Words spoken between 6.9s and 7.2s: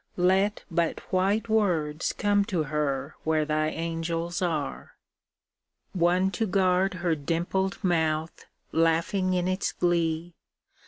her